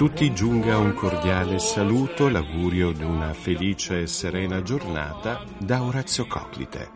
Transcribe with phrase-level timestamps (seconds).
[0.00, 6.90] tutti giunga un cordiale saluto, l'augurio di una felice e serena giornata da Orazio Coclite.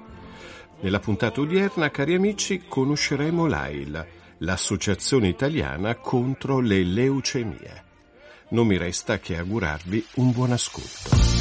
[0.80, 4.06] Nella puntata odierna, cari amici, conosceremo l'AIL,
[4.38, 7.84] l'Associazione Italiana contro le leucemie.
[8.48, 11.33] Non mi resta che augurarvi un buon ascolto.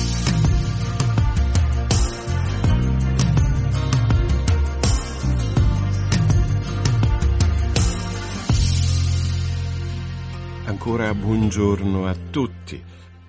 [10.85, 12.83] Ancora buongiorno a tutti.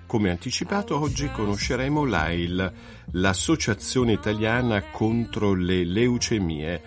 [0.05, 2.73] Come anticipato, oggi conosceremo l'AIL,
[3.11, 6.81] l'Associazione Italiana contro le Leucemie,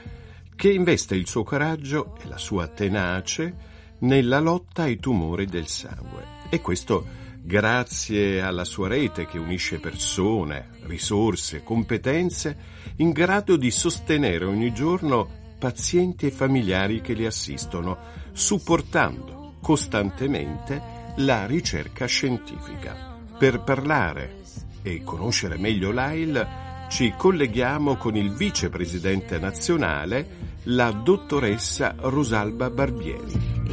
[0.55, 3.55] che investe il suo coraggio e la sua tenace
[4.01, 6.23] nella lotta ai tumori del sangue.
[6.51, 7.07] E questo
[7.41, 12.57] grazie alla sua rete che unisce persone, risorse, competenze
[12.97, 17.97] in grado di sostenere ogni giorno pazienti e familiari che li assistono,
[18.33, 19.38] supportando
[19.69, 23.19] costantemente la ricerca scientifica.
[23.39, 24.41] Per parlare
[24.81, 33.67] e conoscere meglio l'AIL ci colleghiamo con il vicepresidente nazionale, la dottoressa Rosalba Barbieri.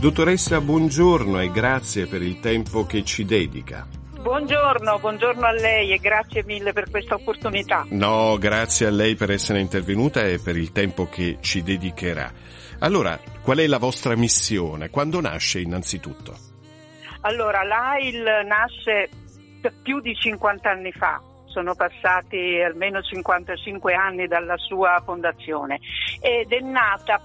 [0.00, 4.00] Dottoressa, buongiorno e grazie per il tempo che ci dedica.
[4.22, 7.84] Buongiorno, buongiorno a lei e grazie mille per questa opportunità.
[7.90, 12.30] No, grazie a lei per essere intervenuta e per il tempo che ci dedicherà.
[12.78, 14.90] Allora, qual è la vostra missione?
[14.90, 16.36] Quando nasce innanzitutto?
[17.22, 19.08] Allora, l'AIL nasce
[19.82, 25.80] più di 50 anni fa, sono passati almeno 55 anni dalla sua fondazione
[26.20, 27.20] ed è nata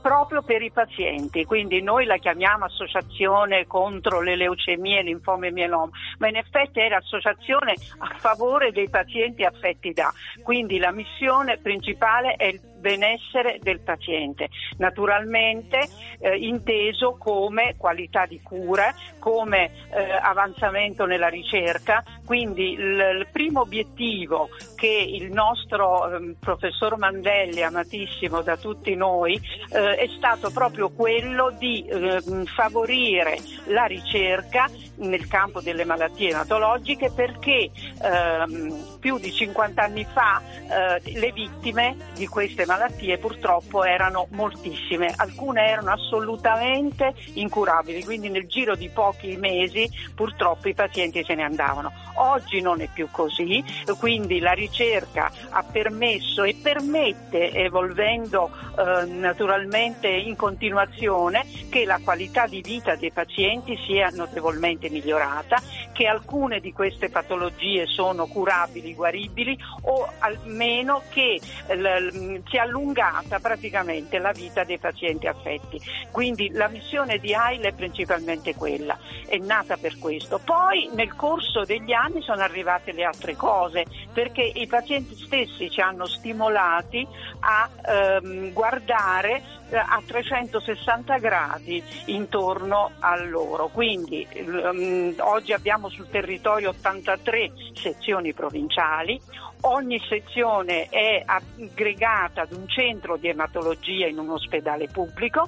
[0.00, 5.90] proprio per i pazienti, quindi noi la chiamiamo associazione contro le leucemie, linfome e mieloma,
[6.18, 10.12] ma in effetti era associazione a favore dei pazienti affetti da,
[10.42, 14.48] quindi la missione principale è il benessere del paziente,
[14.78, 23.28] naturalmente eh, inteso come qualità di cura, come eh, avanzamento nella ricerca, quindi il, il
[23.30, 29.40] primo obiettivo che il nostro eh, professor Mandelli, amatissimo da tutti noi,
[29.70, 37.10] eh, è stato proprio quello di ehm, favorire la ricerca nel campo delle malattie ematologiche
[37.14, 37.70] perché
[38.02, 45.12] ehm, più di 50 anni fa eh, le vittime di queste malattie purtroppo erano moltissime,
[45.16, 51.42] alcune erano assolutamente incurabili, quindi nel giro di pochi mesi purtroppo i pazienti se ne
[51.42, 51.92] andavano.
[52.14, 53.64] Oggi non è più così,
[53.98, 62.46] quindi la ricerca ha permesso e permette, evolvendo eh, naturalmente in continuazione, che la qualità
[62.46, 65.60] di vita dei pazienti sia notevolmente migliorata,
[66.00, 71.38] che alcune di queste patologie sono curabili, guaribili o almeno che
[71.74, 75.78] l- sia allungata praticamente la vita dei pazienti affetti.
[76.10, 78.96] Quindi la missione di AIL è principalmente quella,
[79.26, 80.40] è nata per questo.
[80.42, 85.82] Poi nel corso degli anni sono arrivate le altre cose perché i pazienti stessi ci
[85.82, 87.06] hanno stimolati
[87.40, 93.68] a ehm, guardare eh, a 360 gradi intorno a loro.
[93.68, 99.20] Quindi um, oggi abbiamo sul territorio 83 sezioni provinciali,
[99.62, 105.46] ogni sezione è aggregata ad un centro di ematologia in un ospedale pubblico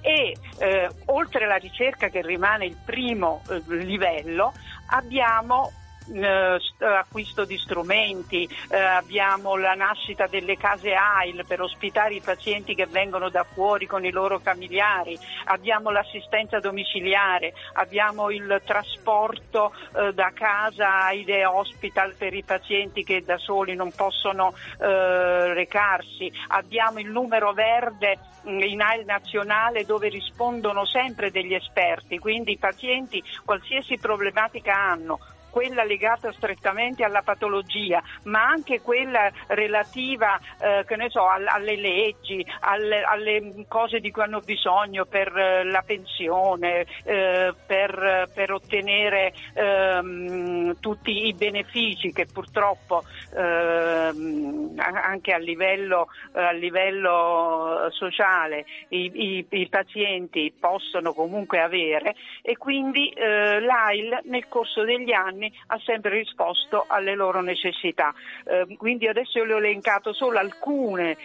[0.00, 4.52] e eh, oltre alla ricerca che rimane il primo eh, livello
[4.90, 5.72] abbiamo
[6.12, 12.74] eh, acquisto di strumenti, eh, abbiamo la nascita delle case AIL per ospitare i pazienti
[12.74, 20.12] che vengono da fuori con i loro familiari, abbiamo l'assistenza domiciliare, abbiamo il trasporto eh,
[20.12, 26.30] da casa ai day hospital per i pazienti che da soli non possono eh, recarsi,
[26.48, 28.18] abbiamo il numero verde
[28.48, 35.18] mm, in AIL nazionale dove rispondono sempre degli esperti, quindi i pazienti qualsiasi problematica hanno
[35.58, 43.64] quella legata strettamente alla patologia, ma anche quella relativa eh, so, alle leggi, alle, alle,
[43.66, 51.26] cose di cui hanno bisogno per eh, la pensione, eh, per, per, ottenere ehm, tutti
[51.26, 53.02] i benefici che purtroppo
[53.34, 62.14] ehm, anche a livello, a livello sociale i, i, i, pazienti possono comunque avere.
[62.42, 68.12] E quindi eh, l'AIL nel corso degli anni ha sempre risposto alle loro necessità.
[68.44, 71.16] Eh, quindi adesso io le ho elencato solo alcune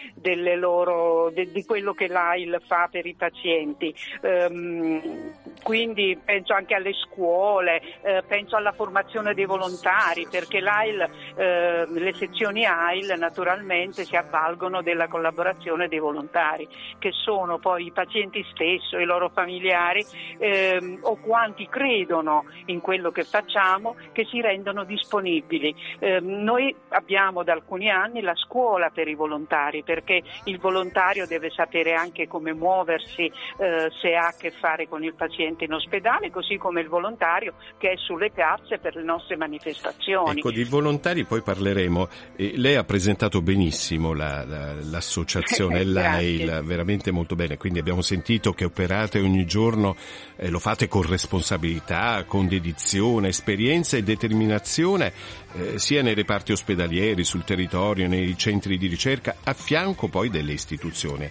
[0.56, 3.94] loro, de, di quello che l'AIL fa per i pazienti.
[4.20, 5.32] Eh,
[5.62, 12.12] quindi penso anche alle scuole, eh, penso alla formazione dei volontari, perché l'AIL, eh, le
[12.14, 16.68] sezioni AIL naturalmente si avvalgono della collaborazione dei volontari,
[16.98, 20.04] che sono poi i pazienti stessi, i loro familiari
[20.38, 25.74] ehm, o quanti credono in quello che facciamo che si rendono disponibili.
[25.98, 31.50] Eh, noi abbiamo da alcuni anni la scuola per i volontari perché il volontario deve
[31.50, 33.24] sapere anche come muoversi
[33.58, 37.54] eh, se ha a che fare con il paziente in ospedale, così come il volontario
[37.76, 40.38] che è sulle piazze per le nostre manifestazioni.
[40.38, 42.08] Ecco, di volontari poi parleremo.
[42.36, 48.52] Eh, lei ha presentato benissimo la, la, l'associazione LAIL, veramente molto bene, quindi abbiamo sentito
[48.52, 49.96] che operate ogni giorno,
[50.36, 55.12] eh, lo fate con responsabilità, con dedizione, esperienza e determinazione,
[55.54, 60.52] eh, sia nei reparti ospedalieri, sul territorio, nei centri di ricerca, a fianco poi delle
[60.52, 61.30] istituzioni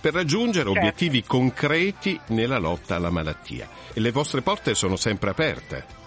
[0.00, 0.78] per raggiungere certo.
[0.78, 3.68] obiettivi concreti nella lotta alla malattia.
[3.92, 5.99] E le vostre porte sono sempre aperte.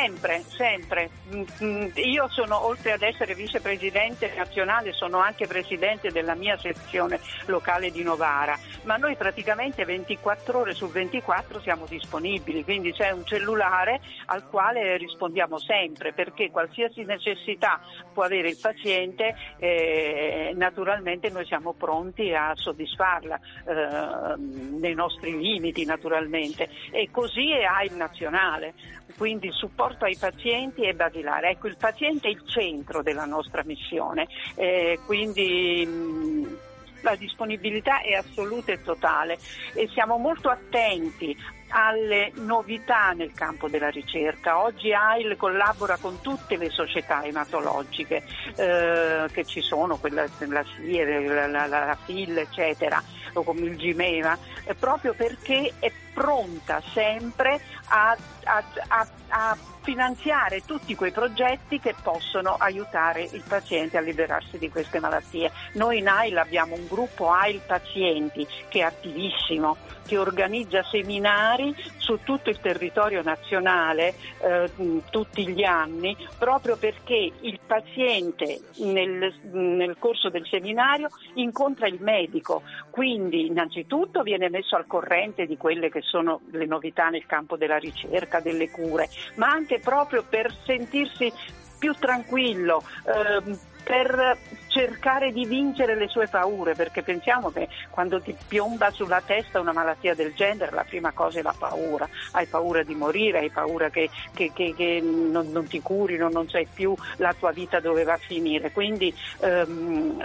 [0.00, 1.10] Sempre, sempre.
[1.34, 7.18] Mm, mm, io sono, oltre ad essere vicepresidente nazionale, sono anche presidente della mia sezione
[7.46, 13.24] locale di Novara, ma noi praticamente 24 ore su 24 siamo disponibili, quindi c'è un
[13.24, 17.80] cellulare al quale rispondiamo sempre, perché qualsiasi necessità
[18.12, 25.84] può avere il paziente, eh, naturalmente noi siamo pronti a soddisfarla eh, nei nostri limiti
[25.84, 26.68] naturalmente.
[26.92, 28.74] E così è AIM nazionale,
[29.16, 31.50] quindi su supporto ai pazienti è basilare.
[31.50, 36.56] Ecco, il paziente è il centro della nostra missione, eh, quindi mh,
[37.02, 39.38] la disponibilità è assoluta e totale
[39.72, 41.36] e siamo molto attenti
[41.68, 44.62] alle novità nel campo della ricerca.
[44.62, 48.24] Oggi AIL collabora con tutte le società ematologiche
[48.56, 53.02] eh, che ci sono, quella, la SIE, la, la, la FIL, eccetera,
[53.34, 60.64] o come il GIMEVA, eh, proprio perché è pronta sempre a, a, a, a finanziare
[60.66, 65.50] tutti quei progetti che possono aiutare il paziente a liberarsi di queste malattie.
[65.74, 69.78] Noi in AIL abbiamo un gruppo AIL Pazienti che è attivissimo
[70.08, 74.70] che organizza seminari su tutto il territorio nazionale eh,
[75.10, 82.62] tutti gli anni proprio perché il paziente nel, nel corso del seminario incontra il medico,
[82.88, 87.76] quindi innanzitutto viene messo al corrente di quelle che sono le novità nel campo della
[87.76, 91.30] ricerca, delle cure, ma anche proprio per sentirsi
[91.78, 94.38] più tranquillo, eh, per
[94.78, 99.72] cercare di vincere le sue paure, perché pensiamo che quando ti piomba sulla testa una
[99.72, 103.90] malattia del genere la prima cosa è la paura, hai paura di morire, hai paura
[103.90, 108.04] che, che, che, che non, non, ti curino, non sai più la tua vita dove
[108.04, 108.70] va a finire.
[108.70, 110.24] Quindi, ehm,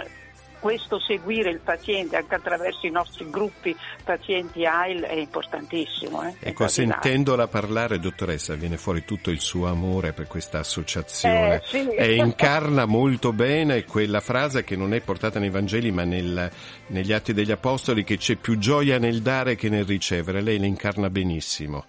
[0.64, 6.26] questo seguire il paziente anche attraverso i nostri gruppi pazienti AIL è importantissimo.
[6.26, 6.36] Eh?
[6.40, 11.86] Ecco, sentendola parlare, dottoressa, viene fuori tutto il suo amore per questa associazione eh, sì.
[11.90, 16.50] e incarna molto bene quella frase che non è portata nei Vangeli ma nel,
[16.86, 20.40] negli Atti degli Apostoli che c'è più gioia nel dare che nel ricevere.
[20.40, 21.84] Lei la incarna benissimo.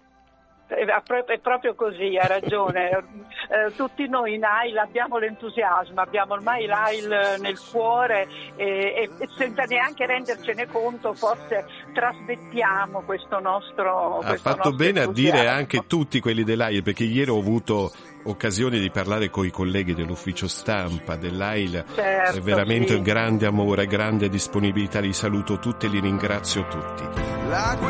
[0.67, 3.23] È proprio così, ha ragione.
[3.45, 9.65] Eh, tutti noi in AIL abbiamo l'entusiasmo, abbiamo ormai l'AIL nel cuore e, e, senza
[9.65, 14.17] neanche rendercene conto forse trasmettiamo questo nostro.
[14.17, 17.91] Ha fatto nostro bene a dire anche tutti quelli dell'AIL perché ieri ho avuto
[18.25, 23.01] occasione di parlare con i colleghi dell'ufficio stampa dell'AIL, certo, veramente sì.
[23.01, 27.03] grande amore, grande disponibilità, li saluto tutti e li ringrazio tutti.
[27.47, 27.81] Like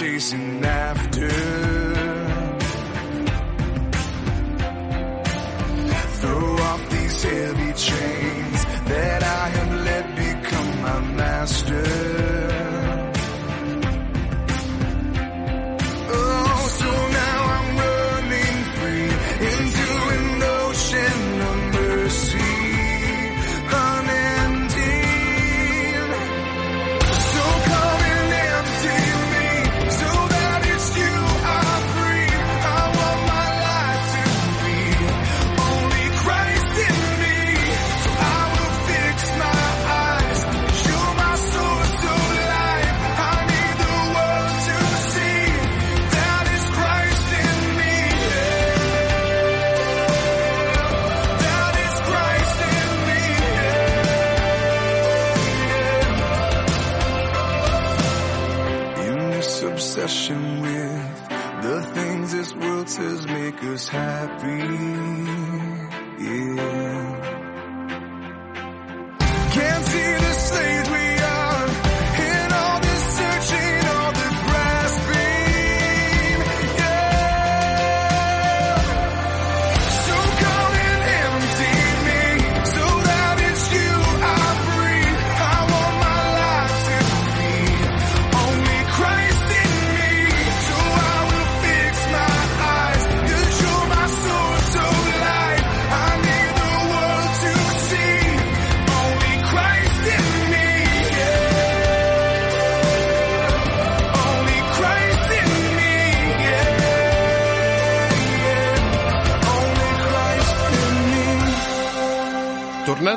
[0.00, 1.69] chasing after.
[62.40, 64.60] this world says make us happy.
[66.24, 67.20] Yeah.
[69.52, 70.19] Can't see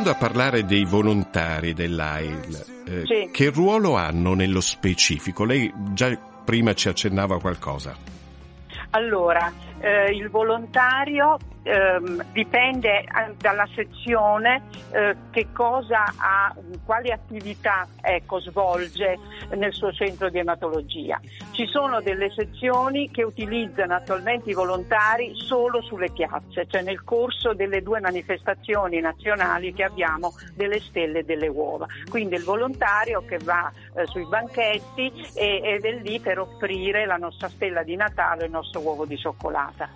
[0.03, 3.29] Tornando a parlare dei volontari dell'AIL, eh, sì.
[3.31, 5.45] che ruolo hanno nello specifico?
[5.45, 7.95] Lei già prima ci accennava qualcosa.
[8.89, 9.49] Allora,
[9.83, 13.03] eh, il volontario ehm, dipende
[13.37, 19.17] dalla sezione eh, che cosa ha, quali attività ecco, svolge
[19.55, 21.19] nel suo centro di ematologia.
[21.51, 27.53] Ci sono delle sezioni che utilizzano attualmente i volontari solo sulle piazze, cioè nel corso
[27.53, 31.87] delle due manifestazioni nazionali che abbiamo delle stelle e delle uova.
[32.09, 37.17] Quindi il volontario che va eh, sui banchetti e, ed è lì per offrire la
[37.17, 39.17] nostra stella di Natale e il nostro uovo di
[39.73, 39.89] cioccolata.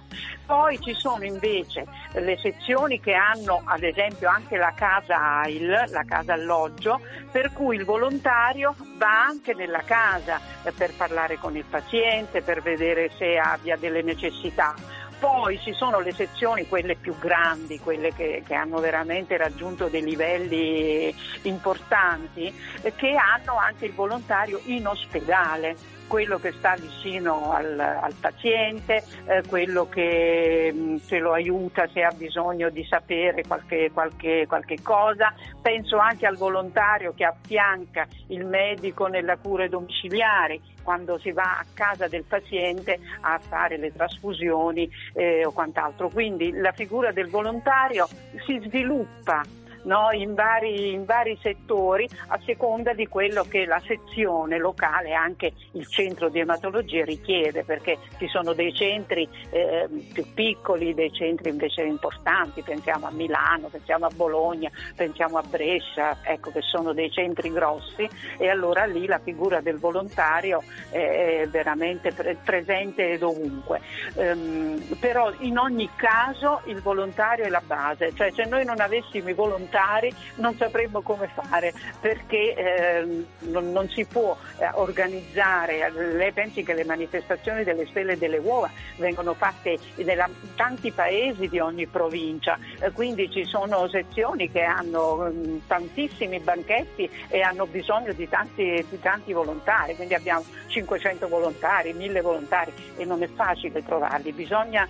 [0.46, 6.04] Poi ci sono invece le sezioni che hanno ad esempio anche la casa AIL, la
[6.06, 11.66] casa alloggio, per cui il volontario va anche nella casa eh, per parlare con il
[11.66, 14.74] paziente, per vedere se abbia delle necessità.
[15.20, 20.04] Poi ci sono le sezioni, quelle più grandi, quelle che, che hanno veramente raggiunto dei
[20.04, 27.80] livelli importanti, eh, che hanno anche il volontario in ospedale quello che sta vicino al,
[27.80, 33.92] al paziente, eh, quello che, mm, che, lo aiuta se ha bisogno di sapere qualche,
[33.94, 35.34] qualche, qualche, cosa.
[35.62, 41.66] Penso anche al volontario che affianca il medico nelle cure domiciliari quando si va a
[41.74, 46.08] casa del paziente a fare le trasfusioni eh, o quant'altro.
[46.08, 48.08] Quindi la figura del volontario
[48.46, 49.44] si sviluppa
[49.88, 50.12] no?
[50.12, 55.88] in, vari, in, vari, settori a seconda di quello che la sezione locale, anche il
[55.88, 61.84] centro di ematologia richiede, perché ci sono dei centri eh, più piccoli, dei centri invece
[61.84, 67.52] importanti, pensiamo a Milano, pensiamo a Bologna, pensiamo a Brescia, ecco che sono dei centri
[67.52, 73.80] grossi e allora lì la figura del volontario è veramente pre- presente dovunque.
[74.16, 79.30] Um, però in ogni caso il volontario è la base, cioè se noi non avessimo
[79.30, 85.90] i volontari volontari non sapremmo come fare perché eh, non, non, si può eh, organizzare,
[85.92, 91.48] lei pensi che le manifestazioni delle stelle e delle uova vengono fatte in tanti paesi
[91.48, 97.42] di ogni provincia, eh, quindi ci sono sezioni che hanno mh, mm, tantissimi banchetti e
[97.42, 103.22] hanno bisogno di tanti, di tanti volontari, quindi abbiamo 500 volontari, 1000 volontari e non
[103.22, 104.88] è facile trovarli, bisogna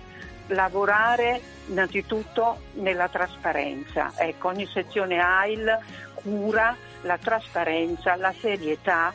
[0.48, 4.12] lavorare innanzitutto nella trasparenza.
[4.16, 5.78] Ecco, ogni sezione AIL
[6.14, 9.12] cura la trasparenza, la serietà,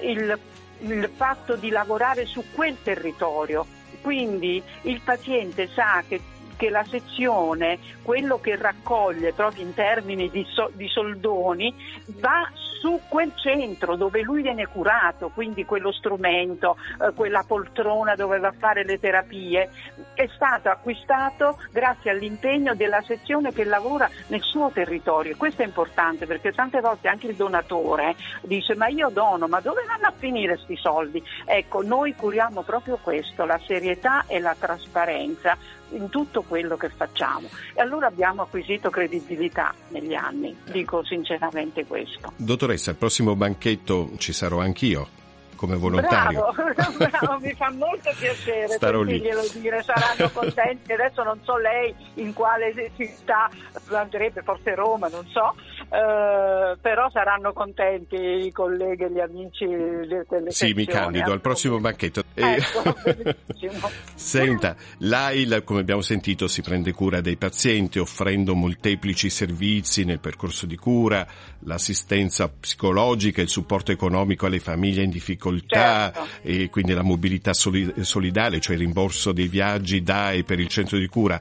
[0.00, 0.38] il,
[0.80, 3.66] il fatto di lavorare su quel territorio.
[4.00, 6.20] Quindi il paziente sa che
[6.58, 11.72] che la sezione, quello che raccoglie proprio in termini di, so, di soldoni,
[12.18, 12.50] va
[12.80, 18.48] su quel centro dove lui viene curato, quindi quello strumento, eh, quella poltrona dove va
[18.48, 19.70] a fare le terapie,
[20.14, 25.36] è stato acquistato grazie all'impegno della sezione che lavora nel suo territorio.
[25.36, 29.82] Questo è importante perché tante volte anche il donatore dice ma io dono, ma dove
[29.86, 31.22] vanno a finire questi soldi?
[31.44, 35.56] Ecco, noi curiamo proprio questo, la serietà e la trasparenza
[35.90, 42.32] in tutto quello che facciamo e allora abbiamo acquisito credibilità negli anni, dico sinceramente questo.
[42.36, 45.18] Dottoressa, al prossimo banchetto ci sarò anch'io
[45.58, 46.52] come volontario.
[46.54, 49.20] Bravo, bravo, mi fa molto piacere Starò lì.
[49.20, 53.50] dire, saranno contenti, adesso non so lei in quale città
[53.90, 55.54] andrebbe, forse Roma, non so,
[55.90, 61.40] eh, però saranno contenti i colleghi e gli amici di quelle Sì, mi candido al
[61.40, 62.24] prossimo banchetto.
[62.34, 63.88] Ecco, benissimo.
[64.14, 70.66] Senta, l'AIL, come abbiamo sentito, si prende cura dei pazienti offrendo molteplici servizi nel percorso
[70.66, 71.26] di cura,
[71.60, 76.28] l'assistenza psicologica, il supporto economico alle famiglie in difficoltà Certo.
[76.42, 80.68] e quindi la mobilità soli- solidale, cioè il rimborso dei viaggi da e per il
[80.68, 81.40] centro di cura.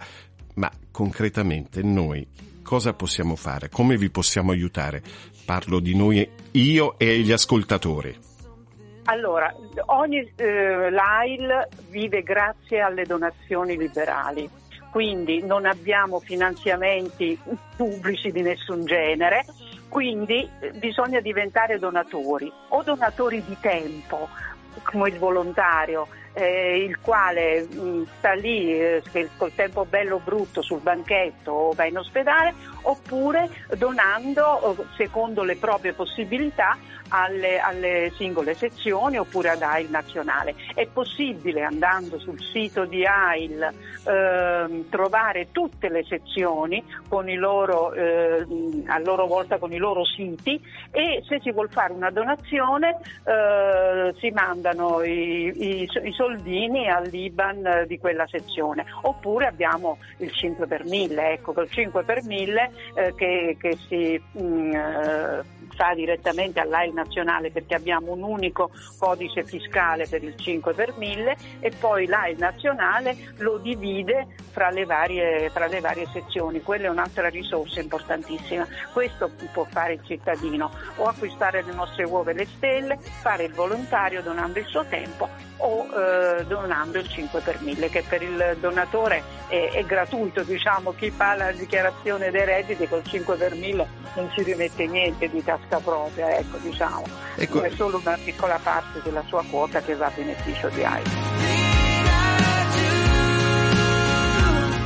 [0.56, 2.26] Ma concretamente noi
[2.68, 3.70] cosa possiamo fare?
[3.70, 5.02] Come vi possiamo aiutare?
[5.46, 8.14] Parlo di noi, io e gli ascoltatori.
[9.06, 9.56] Allora,
[9.86, 14.50] ogni, eh, l'AIL vive grazie alle donazioni liberali,
[14.92, 17.40] quindi non abbiamo finanziamenti
[17.78, 19.46] pubblici di nessun genere,
[19.88, 24.28] quindi eh, bisogna diventare donatori o donatori di tempo,
[24.84, 26.06] come il volontario,
[26.38, 29.02] eh, il quale mh, sta lì eh,
[29.38, 32.54] col tempo bello brutto sul banchetto o va in ospedale,
[32.84, 36.78] oppure donando eh, secondo le proprie possibilità
[37.10, 40.56] alle, alle singole sezioni oppure ad AIL nazionale.
[40.74, 43.74] È possibile andando sul sito di AIL
[44.04, 46.84] ehm, trovare tutte le sezioni
[47.36, 48.46] loro, eh,
[48.88, 50.62] a loro volta con i loro siti
[50.92, 57.66] e se si vuol fare una donazione eh, si mandano i, i- i soldini all'IBAN
[57.66, 62.72] eh, di quella sezione oppure abbiamo il 5 per 1000, ecco col 5 per 1000
[62.96, 64.74] eh, che, che si mm,
[65.78, 71.38] fa direttamente all'AIL nazionale perché abbiamo un unico codice fiscale per il 5 per 1000
[71.60, 76.62] e poi l'AIL nazionale lo divide fra le varie, fra le varie sezioni.
[76.64, 78.68] Quella è un'altra risorsa importantissima.
[78.92, 83.54] Questo può fare il cittadino o acquistare le nostre uova e le stelle, fare il
[83.54, 88.58] volontario donando il suo tempo o eh, donando il 5 per 1000 che per il
[88.60, 93.88] donatore è, è gratuito, diciamo, chi fa la dichiarazione dei redditi col 5 per 1000
[94.16, 97.04] non si rimette niente di tasca propria, ecco, diciamo.
[97.36, 97.62] Ecco.
[97.62, 101.06] È solo una piccola parte della sua quota che va a beneficio di AIL.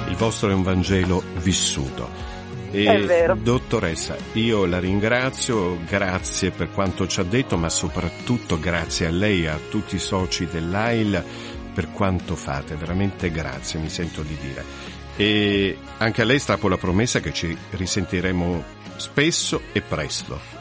[0.09, 2.29] Il vostro è un Vangelo vissuto.
[2.71, 3.35] E, È vero.
[3.35, 9.43] Dottoressa, io la ringrazio, grazie per quanto ci ha detto, ma soprattutto grazie a lei
[9.43, 11.23] e a tutti i soci dell'AIL
[11.73, 14.63] per quanto fate, veramente grazie, mi sento di dire.
[15.17, 18.63] E anche a lei strappo la promessa che ci risentiremo
[18.95, 20.60] spesso e presto.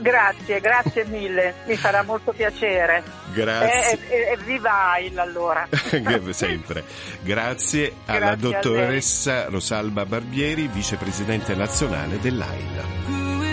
[0.00, 3.02] Grazie, grazie mille, mi farà molto piacere.
[3.32, 3.98] Grazie.
[4.08, 5.66] E, e- e viva AIL allora.
[6.30, 6.84] Sempre.
[7.20, 8.62] Grazie alla Grazie a lei.
[8.62, 13.47] dottoressa Rosalba Barbieri, vicepresidente nazionale dell'AIL.